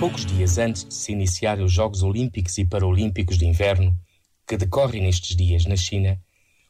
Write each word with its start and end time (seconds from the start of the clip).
Poucos 0.00 0.24
dias 0.24 0.58
antes 0.58 0.84
de 0.84 0.94
se 0.94 1.12
iniciarem 1.12 1.64
os 1.64 1.72
Jogos 1.72 2.02
Olímpicos 2.02 2.56
e 2.58 2.64
Paralímpicos 2.64 3.36
de 3.36 3.46
Inverno, 3.46 3.98
que 4.46 4.56
decorrem 4.56 5.02
nestes 5.02 5.36
dias 5.36 5.66
na 5.66 5.76
China, 5.76 6.20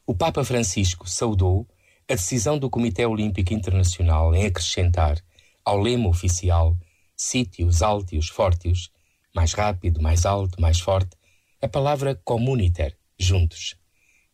o 0.05 0.15
Papa 0.15 0.43
Francisco 0.43 1.07
saudou 1.07 1.67
a 2.09 2.15
decisão 2.15 2.57
do 2.57 2.69
Comitê 2.69 3.05
Olímpico 3.05 3.53
Internacional 3.53 4.33
em 4.33 4.45
acrescentar 4.45 5.21
ao 5.63 5.79
lema 5.79 6.09
oficial 6.09 6.75
sítios, 7.15 7.81
altios, 7.81 8.29
fortios, 8.29 8.91
mais 9.35 9.53
rápido, 9.53 10.01
mais 10.01 10.25
alto, 10.25 10.59
mais 10.59 10.79
forte, 10.79 11.15
a 11.61 11.67
palavra 11.67 12.19
comuniter, 12.23 12.97
juntos. 13.17 13.75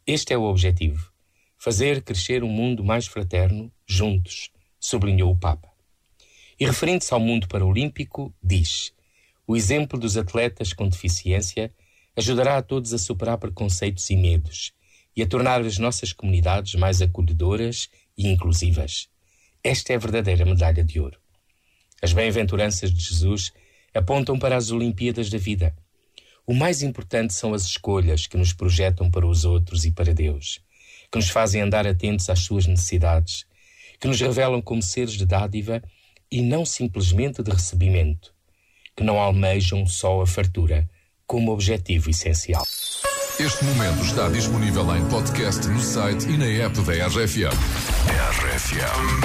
Este 0.07 0.33
é 0.33 0.37
o 0.37 0.43
objetivo: 0.43 1.11
fazer 1.65 2.03
crescer 2.03 2.43
um 2.43 2.47
mundo 2.47 2.83
mais 2.83 3.07
fraterno, 3.07 3.71
juntos, 3.87 4.51
sublinhou 4.79 5.31
o 5.31 5.35
Papa. 5.35 5.67
E 6.59 6.65
referindo-se 6.67 7.11
ao 7.11 7.19
mundo 7.19 7.47
paralímpico, 7.47 8.31
diz: 8.41 8.93
o 9.47 9.55
exemplo 9.55 9.99
dos 9.99 10.15
atletas 10.15 10.73
com 10.73 10.87
deficiência 10.87 11.73
ajudará 12.15 12.57
a 12.57 12.61
todos 12.61 12.93
a 12.93 12.99
superar 12.99 13.39
preconceitos 13.39 14.07
e 14.11 14.15
medos 14.15 14.73
e 15.15 15.23
a 15.23 15.27
tornar 15.27 15.61
as 15.61 15.79
nossas 15.79 16.13
comunidades 16.13 16.75
mais 16.75 17.01
acolhedoras 17.01 17.89
e 18.15 18.27
inclusivas. 18.27 19.09
Esta 19.63 19.93
é 19.93 19.95
a 19.95 19.99
verdadeira 19.99 20.45
medalha 20.45 20.83
de 20.83 20.99
ouro. 20.99 21.17
As 21.99 22.13
bem-aventuranças 22.13 22.93
de 22.93 23.03
Jesus 23.03 23.51
apontam 23.91 24.37
para 24.37 24.55
as 24.55 24.69
Olimpíadas 24.69 25.31
da 25.31 25.39
vida. 25.39 25.75
O 26.45 26.53
mais 26.53 26.83
importante 26.83 27.33
são 27.33 27.55
as 27.55 27.63
escolhas 27.63 28.27
que 28.27 28.37
nos 28.37 28.53
projetam 28.53 29.09
para 29.09 29.25
os 29.25 29.45
outros 29.45 29.83
e 29.83 29.91
para 29.91 30.13
Deus, 30.13 30.63
que 31.11 31.17
nos 31.17 31.29
fazem 31.29 31.61
andar 31.61 31.87
atentos 31.87 32.29
às 32.29 32.39
suas 32.39 32.65
necessidades, 32.65 33.45
que 33.99 34.07
nos 34.07 34.19
revelam 34.19 34.61
como 34.61 34.81
seres 34.81 35.13
de 35.13 35.25
dádiva 35.25 35.81
e 36.31 36.41
não 36.41 36.65
simplesmente 36.65 37.41
de 37.41 37.51
recebimento, 37.51 38.33
que 38.95 39.03
não 39.03 39.19
almejam 39.19 39.85
só 39.85 40.21
a 40.21 40.27
fartura 40.27 40.89
como 41.25 41.51
objetivo 41.51 42.09
essencial. 42.09 42.65
Este 43.39 43.65
momento 43.65 44.01
está 44.05 44.29
disponível 44.29 44.95
em 44.95 45.05
podcast 45.09 45.67
no 45.67 45.81
site 45.81 46.25
e 46.29 46.37
na 46.37 46.45
app 46.45 46.79
da 46.81 47.07
RFM. 47.07 47.51
RFM. 48.07 49.21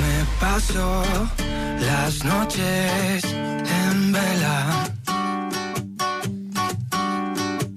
Me 0.00 0.26
paso 0.38 1.02
las 1.80 2.22
noches 2.22 3.24
en 3.24 4.12
vela. 4.12 4.94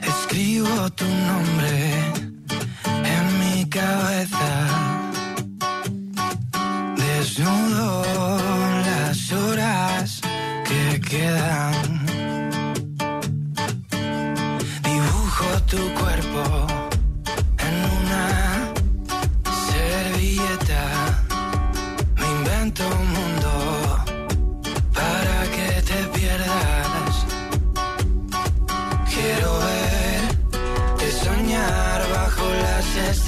Escribo 0.08 0.90
tu 0.92 1.06
nombre 1.06 2.11
en 3.74 4.30
mi 4.32 4.91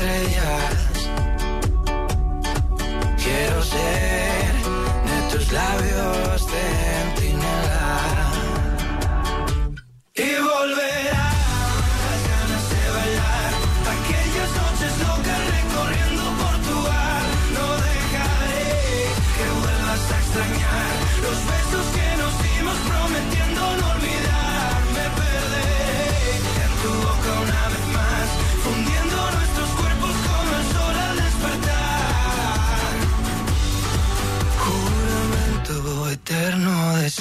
estrellas. 0.04 0.93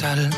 sale 0.03 0.29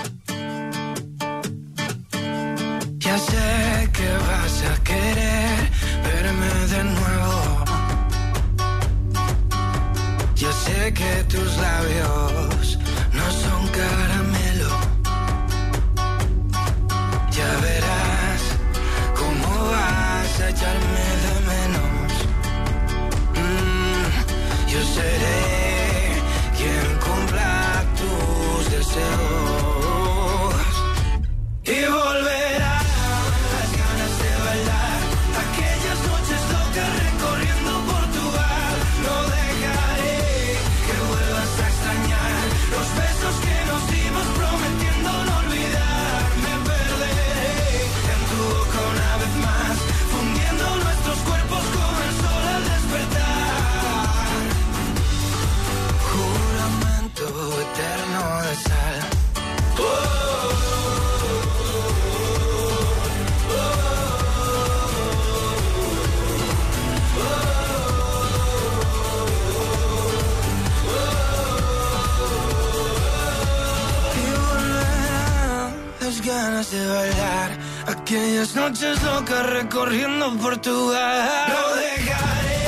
ganas 76.55 76.71
de 76.71 76.87
bailar 76.87 77.51
aquellas 77.87 78.55
noches 78.55 79.03
locas 79.03 79.45
recorriendo 79.51 80.37
Portugal. 80.37 81.49
No 81.49 81.75
dejaré 81.75 82.63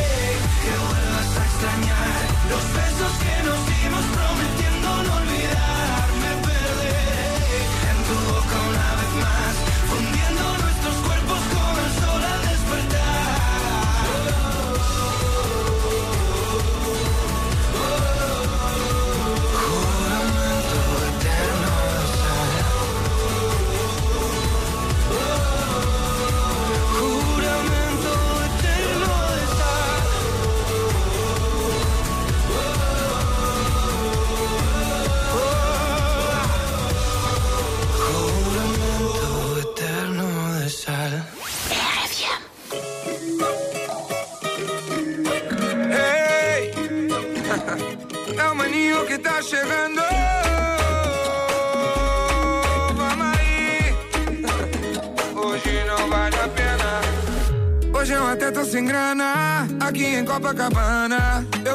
que 0.62 0.72
vuelvas 0.86 1.36
a 1.38 1.44
extrañar 1.44 2.20
los 2.50 2.75
tá 49.18 49.42
chegando. 49.42 50.02
Vamos 52.94 53.26
aí. 53.38 53.94
Hoje 55.34 55.84
não 55.86 56.08
vale 56.08 56.36
a 56.36 56.48
pena. 56.48 57.98
Hoje 57.98 58.12
eu 58.12 58.26
até 58.26 58.50
tô 58.50 58.64
sem 58.64 58.84
grana. 58.84 59.66
Aqui 59.80 60.04
em 60.04 60.24
Copacabana. 60.24 61.46
Eu 61.64 61.74